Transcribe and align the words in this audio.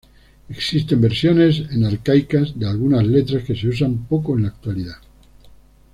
Existen 0.49 0.99
versiones 0.99 1.59
en 1.69 1.85
arcaicas 1.85 2.57
de 2.57 2.65
algunas 2.67 3.05
letras 3.05 3.43
que 3.43 3.55
se 3.55 3.67
usan 3.67 4.07
poco 4.07 4.35
en 4.35 4.41
la 4.41 4.47
actualidad. 4.49 4.95